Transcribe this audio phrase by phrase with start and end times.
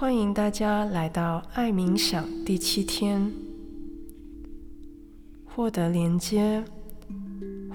[0.00, 3.32] 欢迎大家来到爱冥想第七天，
[5.44, 6.62] 获得连接，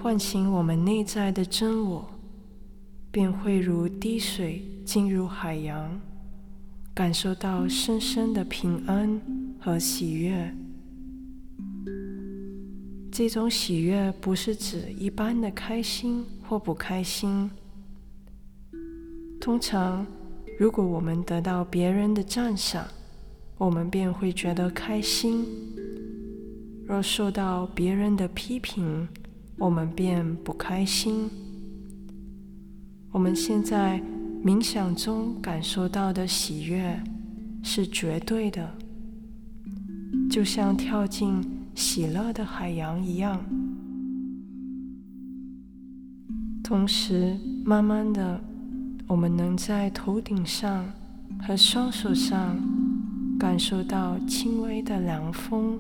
[0.02, 2.08] 唤醒我们内在的真我，
[3.12, 6.00] 便会如滴水进入海洋，
[6.94, 9.20] 感受到深深的平安
[9.60, 10.56] 和喜悦。
[13.12, 17.52] 这种喜悦不是指一般的开心或不开心。
[19.42, 20.08] 通常，
[20.60, 22.86] 如果我们得到别人的赞赏，
[23.58, 25.44] 我们便会觉得开心；
[26.86, 29.08] 若受到别人的批评，
[29.58, 31.30] 我们便不开心。
[33.12, 34.02] 我们现在
[34.44, 37.02] 冥想中感受到的喜悦
[37.64, 38.76] 是绝对的，
[40.30, 41.42] 就像跳进。
[41.76, 43.44] 喜乐的海洋一样，
[46.64, 48.40] 同时慢慢的，
[49.08, 50.92] 我们能在头顶上
[51.46, 52.58] 和双手上
[53.38, 55.80] 感受到轻微的凉风。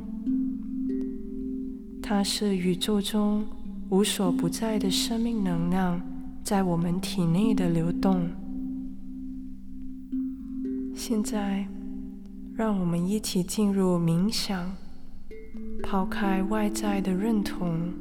[2.01, 3.45] 它是宇宙中
[3.89, 6.01] 无所不在的生命能量
[6.44, 8.29] 在我们体内的流动。
[10.95, 11.66] 现在，
[12.55, 14.71] 让我们一起进入冥想。
[15.81, 17.91] 抛开外在的认同，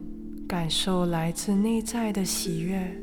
[0.46, 3.00] 感受来自内在的喜悦。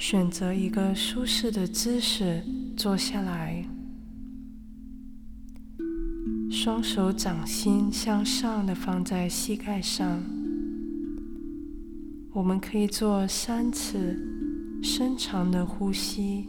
[0.00, 2.42] 选择一个舒适的姿势
[2.74, 3.62] 坐下来，
[6.50, 10.22] 双手掌心向上的放在膝盖上。
[12.32, 14.18] 我们可以做三次
[14.82, 16.48] 深长的呼吸，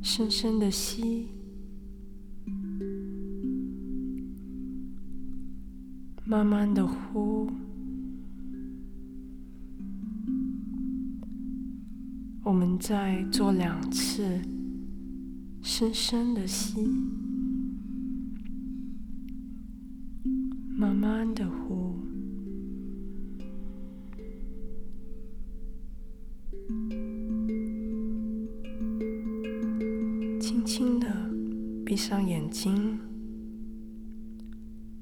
[0.00, 1.28] 深深的吸。
[6.24, 7.50] 慢慢的呼，
[12.44, 14.40] 我们再做两次，
[15.62, 16.84] 深深的吸，
[20.76, 21.94] 慢慢的呼，
[30.40, 31.06] 轻轻的
[31.86, 32.98] 闭上眼睛。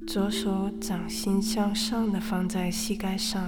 [0.07, 3.43] 左手掌心向上的放在膝盖上，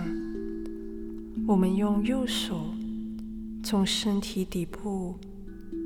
[1.47, 2.73] 我们用右手
[3.63, 5.17] 从身体底部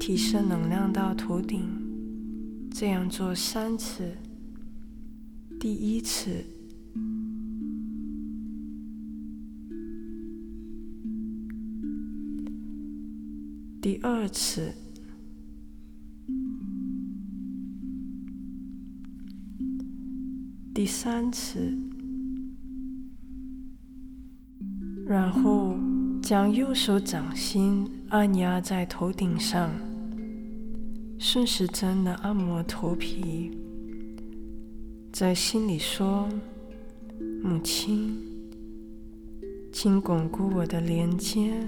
[0.01, 1.63] 提升能量到头顶，
[2.73, 4.17] 这样做三次。
[5.61, 6.45] 第一次，
[13.81, 14.73] 第二次。
[20.75, 21.75] 第三次，
[25.07, 25.75] 然后
[26.27, 29.71] 将右手掌心按压在头顶上，
[31.21, 33.53] 顺时针的按摩头皮，
[35.13, 36.29] 在心里说
[37.45, 38.19] ：“母亲，
[39.73, 41.65] 请巩固我的连接，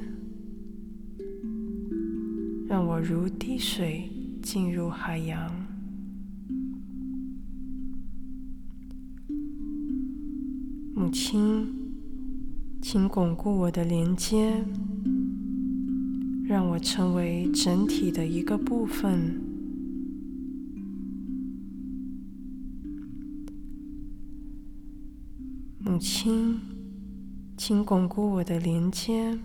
[2.66, 4.10] 让我如滴水
[4.42, 5.54] 进入海洋。”
[10.96, 11.77] 母亲，
[12.90, 14.64] 请巩固我的连接，
[16.46, 19.38] 让我成为整体的一个部分。
[25.78, 26.58] 母亲，
[27.58, 29.38] 请巩固我的连接，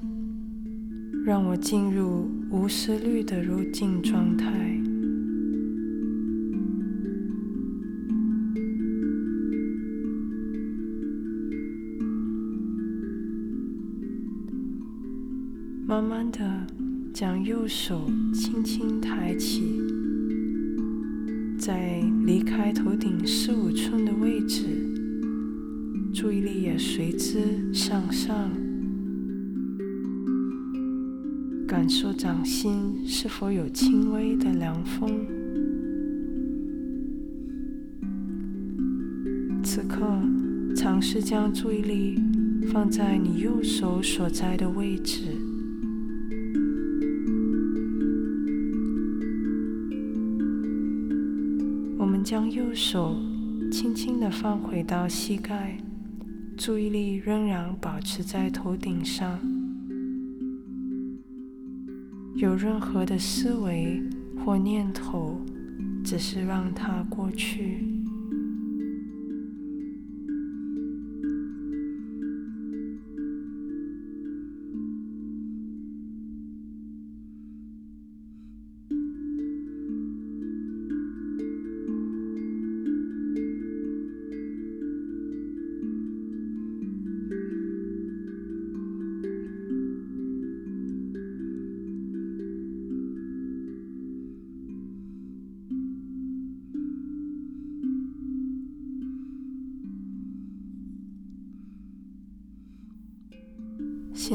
[1.26, 4.93] 让我进入无思虑的入境状态。
[17.14, 19.62] 将右手轻轻抬起，
[21.60, 24.64] 在离开头顶四五寸的位置，
[26.12, 28.50] 注意力也随之向上，
[31.68, 35.28] 感受掌心是否有轻微的凉风。
[39.64, 40.04] 此刻，
[40.76, 42.20] 尝试将注意力
[42.72, 45.43] 放在你右手所在的位置。
[52.34, 53.16] 将右手
[53.72, 55.78] 轻轻地放回到膝盖，
[56.58, 59.40] 注意力仍然保持在头顶上。
[62.34, 64.02] 有任何的思维
[64.44, 65.40] 或念头，
[66.04, 67.93] 只是让它过去。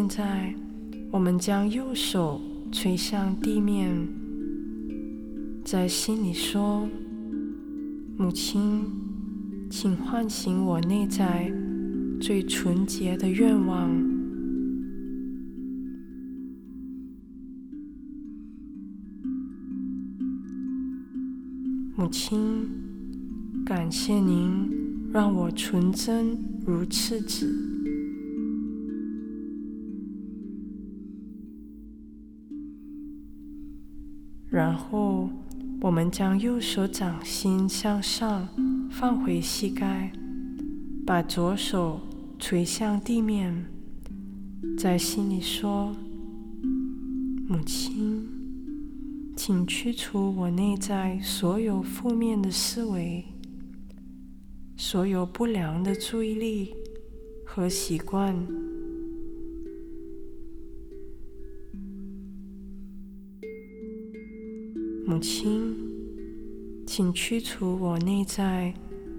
[0.00, 0.55] 现在，
[1.11, 2.41] 我们将右手
[2.71, 4.06] 垂向地面，
[5.65, 6.89] 在心里说
[8.17, 8.85] ：“母亲，
[9.69, 11.53] 请唤醒我内在
[12.21, 13.91] 最纯洁的愿望。”
[21.97, 22.69] 母亲，
[23.67, 24.71] 感谢您
[25.12, 27.78] 让我纯真如赤子。
[34.58, 35.31] 然后，
[35.81, 38.49] 我们将右手掌心向上
[38.90, 40.10] 放回膝盖，
[41.06, 42.00] 把左手
[42.40, 43.66] 垂向地面，
[44.76, 45.94] 在心里说
[47.46, 48.26] ：“母亲，
[49.37, 53.25] 请驱除我内在所有负面的思维，
[54.76, 56.75] 所有不良的注意力
[57.46, 58.37] 和习惯。”
[65.08, 65.75] 母亲，
[66.87, 68.75] 请驱除我内在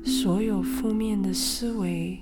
[0.05, 2.21] 所有负面的思维，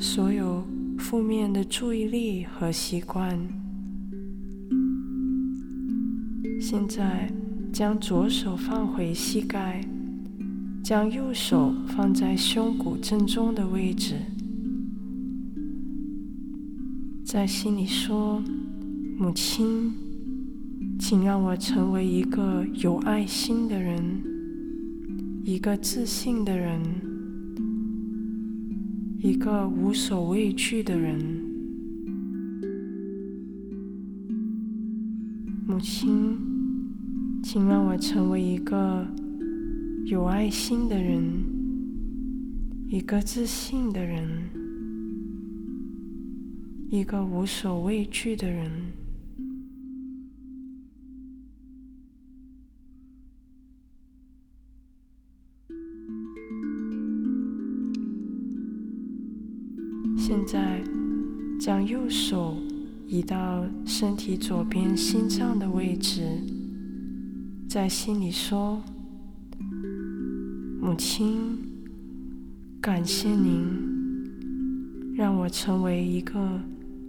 [0.00, 0.64] 所有
[0.96, 3.38] 负面的注意力和习惯。
[6.58, 7.30] 现在，
[7.70, 9.86] 将左手放回膝盖，
[10.82, 14.14] 将右手放在胸骨正中的位置，
[17.22, 18.42] 在心里说
[19.20, 19.92] ：“母亲。”
[21.08, 24.02] 请让我成为一个有爱心的人，
[25.44, 26.82] 一个自信的人，
[29.20, 31.16] 一个无所畏惧的人。
[35.68, 36.36] 母亲，
[37.40, 39.06] 请让我成为一个
[40.06, 41.22] 有爱心的人，
[42.88, 44.28] 一个自信的人，
[46.90, 48.68] 一个无所畏惧的人。
[60.28, 60.82] 现在，
[61.60, 62.56] 将右手
[63.06, 66.42] 移到身体左边心脏的位置，
[67.68, 68.82] 在心里说
[70.82, 71.56] ：“母亲，
[72.80, 73.68] 感谢您，
[75.14, 76.60] 让我成为一个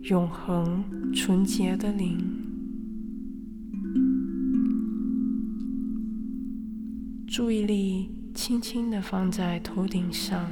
[0.03, 2.19] 永恒纯洁的灵。”
[7.25, 10.47] 注意力轻轻的放在头顶上。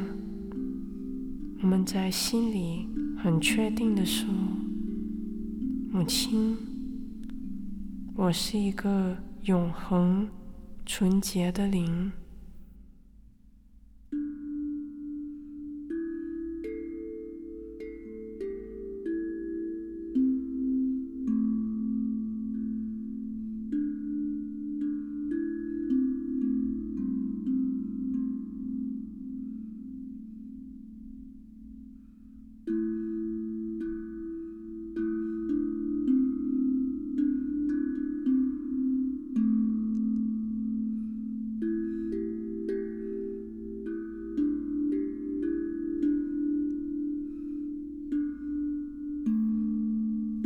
[1.65, 2.87] 我们在心里
[3.17, 4.29] 很确定的说
[5.89, 6.55] ：“母亲，
[8.13, 10.29] 我是一个永恒、
[10.85, 12.11] 纯洁的灵。”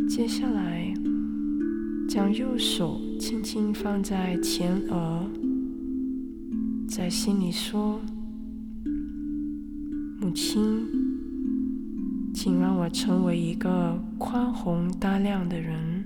[0.09, 0.91] 接下来，
[2.07, 5.23] 将右手轻轻放在前额，
[6.87, 8.01] 在心里说
[10.19, 10.83] ：“母亲，
[12.33, 16.03] 请让我成为一个宽宏大量的人。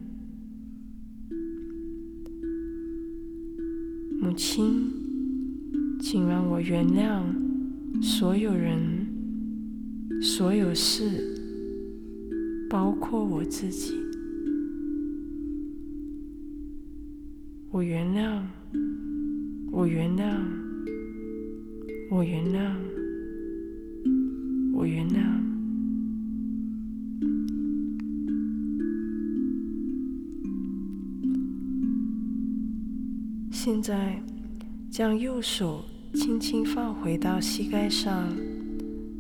[4.20, 4.92] 母亲，
[6.02, 7.24] 请让我原谅
[8.02, 9.08] 所有人、
[10.22, 11.33] 所有事，
[12.74, 13.94] 包括我自己。”
[17.70, 18.42] 我原谅，
[19.72, 20.42] 我原谅，
[22.10, 22.74] 我原谅，
[24.74, 25.22] 我原谅。
[33.52, 34.20] 现在，
[34.90, 38.36] 将右手轻轻放回到膝盖上，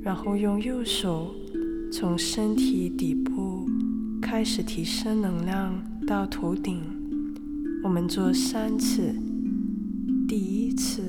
[0.01, 1.35] 然后用右手
[1.95, 3.69] 从身体底部
[4.19, 6.81] 开始提升能量到头顶。
[7.83, 9.13] 我们做三次，
[10.27, 11.03] 第一次，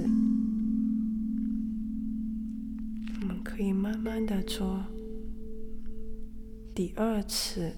[3.22, 4.84] 我们可以慢慢的做；
[6.74, 7.72] 第二次，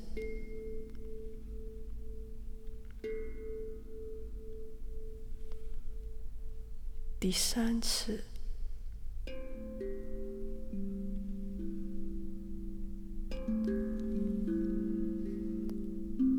[7.20, 8.24] 第三次，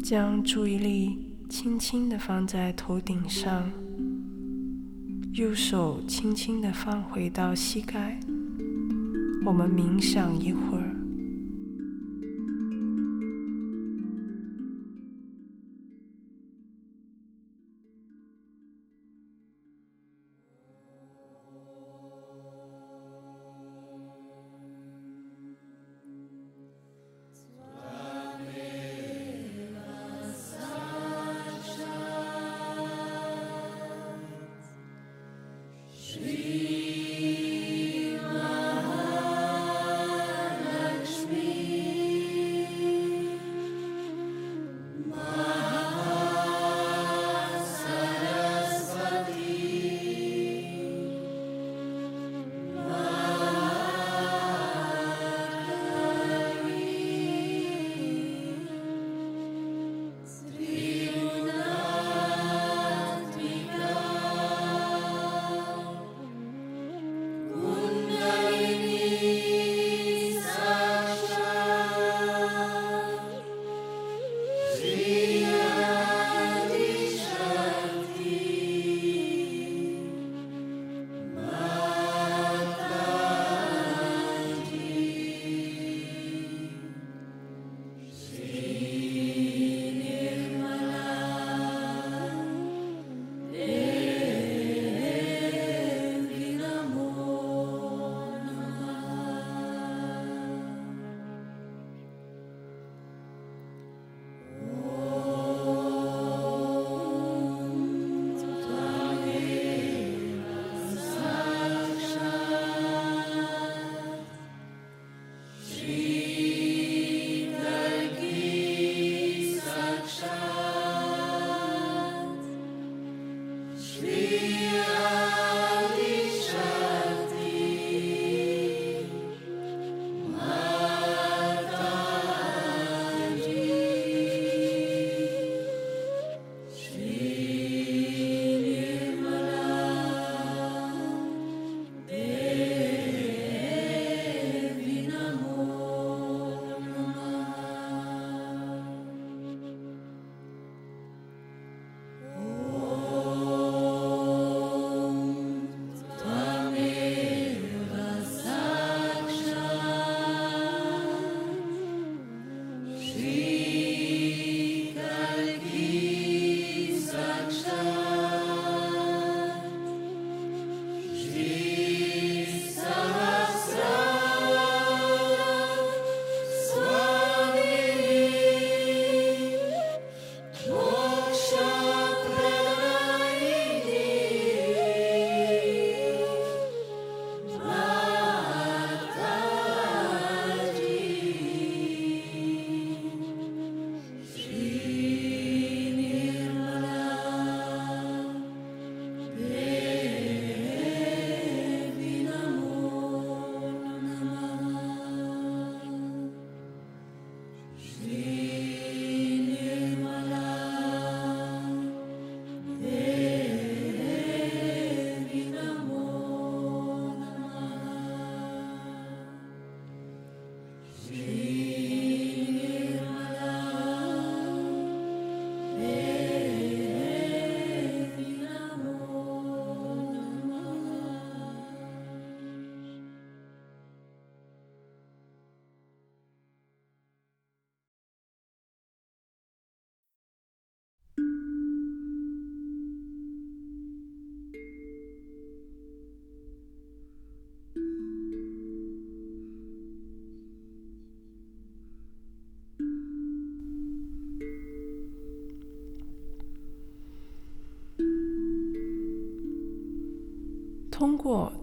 [0.10, 3.70] 将注意力轻轻的放在头顶上，
[5.34, 8.18] 右手轻轻的放回到膝盖。
[9.46, 10.97] 我们冥想一会儿。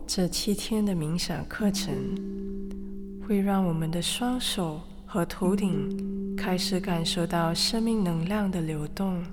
[0.06, 1.94] 这七天的冥想课程，
[3.26, 9.24] 会让我们的双手和头顶开始感受到生命能量的流动，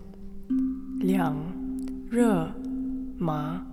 [1.02, 1.36] 凉、
[2.10, 2.50] 热、
[3.18, 3.64] 麻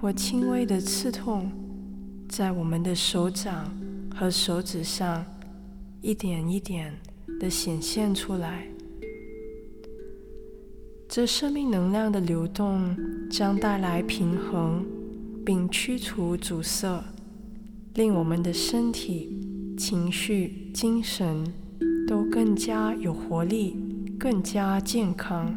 [0.00, 1.50] 或轻微的刺痛，
[2.28, 3.72] 在我们的手掌
[4.14, 5.24] 和手指上
[6.02, 6.92] 一点一点
[7.38, 8.66] 的显现出来。
[11.08, 12.94] 这生命能量的流动
[13.30, 14.84] 将带来平衡。
[15.44, 17.04] 并驱除阻塞，
[17.94, 19.28] 令我们的身体、
[19.76, 21.52] 情绪、精神
[22.08, 23.76] 都更加有活力、
[24.18, 25.54] 更加健康。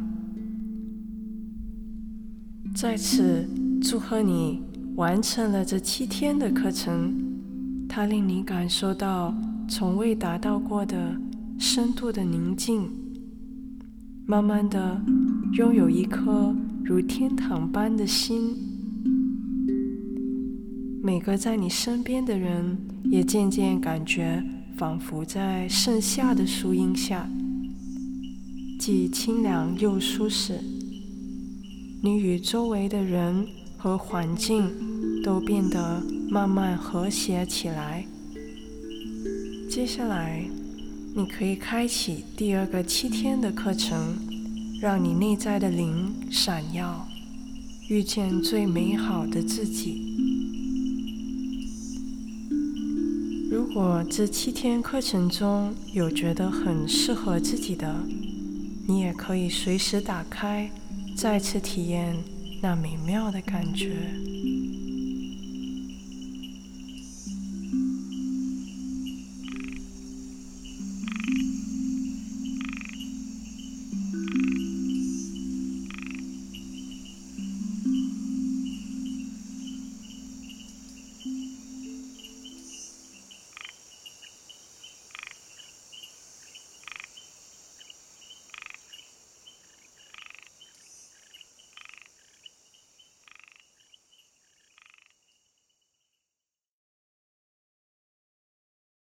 [2.74, 3.48] 在此，
[3.80, 4.62] 祝贺你
[4.96, 7.14] 完成了这七天的课程，
[7.88, 9.34] 它令你感受到
[9.66, 11.16] 从未达到过的
[11.58, 12.90] 深度的宁静，
[14.26, 15.00] 慢慢的
[15.54, 16.54] 拥有一颗
[16.84, 18.67] 如天堂般的心。
[21.08, 24.44] 每个在你身边的人也渐渐感觉
[24.76, 27.26] 仿佛在盛夏的树荫下，
[28.78, 30.60] 既清凉又舒适。
[32.02, 33.46] 你与周围的人
[33.78, 34.70] 和环境
[35.24, 38.04] 都变得慢慢和谐起来。
[39.70, 40.46] 接下来，
[41.16, 44.18] 你可以开启第二个七天的课程，
[44.78, 47.08] 让你内在的灵闪耀，
[47.88, 50.17] 遇见最美好的自己。
[53.58, 57.92] 如果这七天课程中有觉得很适合自己的，
[58.86, 60.70] 你也可以随时打开。
[61.16, 62.16] 再次体验
[62.62, 63.96] 那美妙的感觉。